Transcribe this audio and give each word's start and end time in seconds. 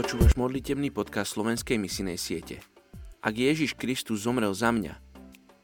Počúvaš 0.00 0.32
modlitebný 0.32 0.96
podcast 0.96 1.36
slovenskej 1.36 1.76
misinej 1.76 2.16
siete. 2.16 2.64
Ak 3.20 3.36
Ježiš 3.36 3.76
Kristus 3.76 4.24
zomrel 4.24 4.48
za 4.56 4.72
mňa, 4.72 4.96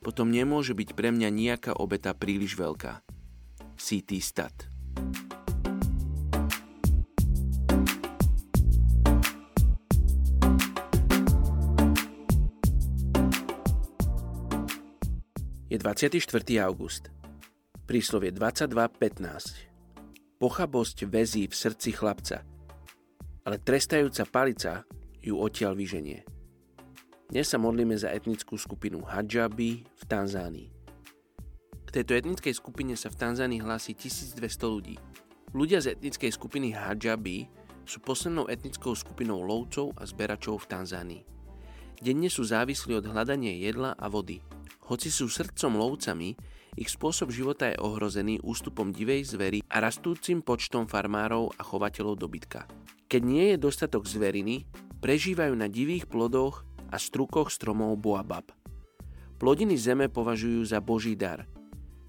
potom 0.05 0.29
nemôže 0.29 0.77
byť 0.77 0.93
pre 0.93 1.09
mňa 1.09 1.33
nejaká 1.33 1.73
obeta 1.73 2.13
príliš 2.13 2.53
veľká. 2.53 3.01
CT 3.81 4.21
Stat 4.21 4.69
Je 15.73 15.81
24. 15.81 16.21
august. 16.61 17.09
Príslovie 17.89 18.37
22.15. 18.37 20.37
Pochabosť 20.37 21.09
väzí 21.09 21.49
v 21.49 21.55
srdci 21.57 21.97
chlapca, 21.97 22.45
ale 23.47 23.63
trestajúca 23.63 24.27
palica 24.27 24.83
ju 25.23 25.39
odtiaľ 25.39 25.79
vyženie. 25.79 26.27
Dnes 27.31 27.47
sa 27.47 27.63
modlíme 27.63 27.95
za 27.95 28.11
etnickú 28.11 28.59
skupinu 28.59 29.07
Hadžabi 29.07 29.87
v 29.87 30.03
Tanzánii. 30.07 30.69
K 31.87 31.89
tejto 31.95 32.19
etnickej 32.19 32.55
skupine 32.59 32.99
sa 32.99 33.07
v 33.07 33.19
Tanzánii 33.23 33.63
hlási 33.63 33.95
1200 33.95 34.43
ľudí. 34.67 34.99
Ľudia 35.55 35.79
z 35.79 35.95
etnickej 35.95 36.31
skupiny 36.35 36.75
Hadžabi 36.75 37.47
sú 37.87 38.03
poslednou 38.03 38.51
etnickou 38.51 38.99
skupinou 38.99 39.47
lovcov 39.47 39.95
a 39.95 40.03
zberačov 40.03 40.67
v 40.67 40.71
Tanzánii. 40.71 41.23
Denne 42.03 42.27
sú 42.27 42.43
závislí 42.43 42.99
od 42.99 43.07
hľadania 43.07 43.55
jedla 43.63 43.95
a 43.95 44.11
vody. 44.11 44.43
Hoci 44.91 45.07
sú 45.11 45.31
srdcom 45.31 45.79
lovcami, 45.79 46.35
ich 46.77 46.91
spôsob 46.93 47.31
života 47.31 47.71
je 47.71 47.79
ohrozený 47.79 48.43
ústupom 48.43 48.91
divej 48.91 49.33
zvery 49.33 49.63
a 49.71 49.81
rastúcim 49.81 50.43
počtom 50.43 50.91
farmárov 50.91 51.55
a 51.57 51.63
chovateľov 51.65 52.21
dobytka. 52.21 52.69
Keď 53.07 53.23
nie 53.23 53.55
je 53.55 53.63
dostatok 53.63 54.11
zveriny, 54.11 54.67
prežívajú 54.99 55.55
na 55.55 55.71
divých 55.71 56.11
plodoch 56.11 56.67
a 56.91 56.99
strukoch 56.99 57.55
stromov 57.55 57.95
boabab. 58.03 58.51
Plodiny 59.39 59.79
zeme 59.79 60.11
považujú 60.11 60.67
za 60.67 60.83
boží 60.83 61.15
dar. 61.15 61.47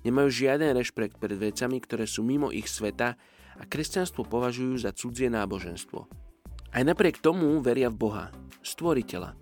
Nemajú 0.02 0.32
žiaden 0.32 0.74
rešpekt 0.74 1.20
pred 1.22 1.38
vecami, 1.38 1.78
ktoré 1.84 2.10
sú 2.10 2.24
mimo 2.24 2.50
ich 2.50 2.72
sveta 2.72 3.20
a 3.58 3.64
kresťanstvo 3.68 4.26
považujú 4.26 4.80
za 4.82 4.96
cudzie 4.96 5.28
náboženstvo. 5.28 6.08
Aj 6.72 6.84
napriek 6.86 7.20
tomu 7.22 7.60
veria 7.60 7.94
v 7.94 8.00
Boha, 8.00 8.26
stvoriteľa, 8.64 9.36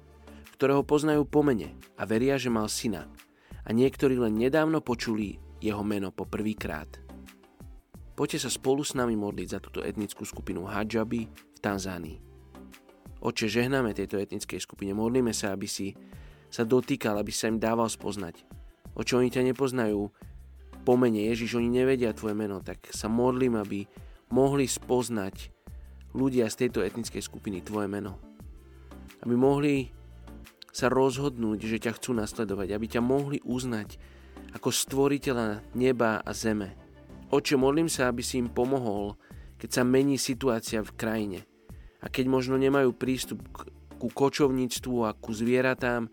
ktorého 0.57 0.83
poznajú 0.83 1.23
po 1.27 1.45
mene 1.45 1.77
a 1.95 2.03
veria, 2.09 2.39
že 2.39 2.49
mal 2.49 2.67
syna, 2.67 3.05
a 3.63 3.69
niektorí 3.71 4.17
len 4.17 4.35
nedávno 4.35 4.81
počuli 4.81 5.37
jeho 5.61 5.83
meno 5.85 6.09
po 6.09 6.25
prvýkrát. 6.25 7.04
Poďte 8.15 8.47
sa 8.47 8.49
spolu 8.49 8.79
s 8.79 8.95
nami 8.95 9.19
modliť 9.19 9.47
za 9.51 9.59
túto 9.59 9.83
etnickú 9.83 10.23
skupinu 10.23 10.63
Hadžabi 10.63 11.27
v 11.27 11.59
Tanzánii. 11.59 12.17
Oče, 13.19 13.51
žehnáme 13.51 13.91
tejto 13.91 14.15
etnickej 14.15 14.63
skupine, 14.63 14.95
modlíme 14.95 15.35
sa, 15.35 15.51
aby 15.51 15.67
si 15.67 15.91
sa 16.47 16.63
dotýkal, 16.63 17.19
aby 17.19 17.35
sa 17.35 17.51
im 17.51 17.59
dával 17.59 17.91
spoznať. 17.91 18.47
Oče, 18.95 19.19
oni 19.19 19.27
ťa 19.27 19.51
nepoznajú 19.51 20.07
po 20.87 20.93
mene 20.95 21.27
Ježiš, 21.27 21.59
oni 21.59 21.67
nevedia 21.67 22.15
tvoje 22.15 22.39
meno, 22.39 22.63
tak 22.63 22.87
sa 22.95 23.11
modlím, 23.11 23.59
aby 23.59 23.83
mohli 24.31 24.63
spoznať 24.63 25.51
ľudia 26.15 26.47
z 26.47 26.55
tejto 26.55 26.87
etnickej 26.87 27.19
skupiny 27.19 27.59
tvoje 27.59 27.91
meno. 27.91 28.15
Aby 29.27 29.35
mohli 29.35 29.91
sa 30.71 30.87
rozhodnúť, 30.87 31.67
že 31.67 31.83
ťa 31.83 31.99
chcú 31.99 32.15
nasledovať, 32.15 32.71
aby 32.71 32.85
ťa 32.87 33.01
mohli 33.03 33.43
uznať 33.43 33.99
ako 34.55 34.71
stvoriteľa 34.71 35.75
neba 35.75 36.23
a 36.23 36.31
zeme. 36.31 36.84
Oče, 37.33 37.57
modlím 37.57 37.89
sa, 37.89 38.09
aby 38.09 38.21
si 38.21 38.41
im 38.41 38.49
pomohol, 38.49 39.17
keď 39.57 39.81
sa 39.81 39.83
mení 39.87 40.19
situácia 40.19 40.85
v 40.85 40.91
krajine. 40.93 41.39
A 42.03 42.11
keď 42.11 42.29
možno 42.29 42.59
nemajú 42.59 42.93
prístup 42.93 43.41
ku 43.97 44.07
kočovníctvu 44.11 44.95
a 45.07 45.15
ku 45.17 45.33
zvieratám, 45.33 46.11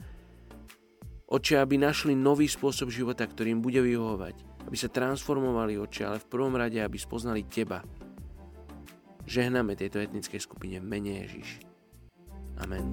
Oče, 1.33 1.57
aby 1.57 1.81
našli 1.81 2.13
nový 2.13 2.45
spôsob 2.45 2.93
života, 2.93 3.25
ktorým 3.25 3.65
bude 3.65 3.81
vyhovovať. 3.81 4.69
Aby 4.69 4.77
sa 4.77 4.93
transformovali, 4.93 5.81
oče, 5.81 6.05
ale 6.05 6.21
v 6.21 6.29
prvom 6.29 6.53
rade, 6.53 6.77
aby 6.77 7.01
spoznali 7.01 7.49
Teba. 7.49 7.81
Žehname 9.25 9.73
tejto 9.73 10.05
etnickej 10.05 10.45
skupine 10.45 10.77
v 10.77 10.85
mene 10.85 11.25
Ježiš. 11.25 11.65
Amen. 12.61 12.93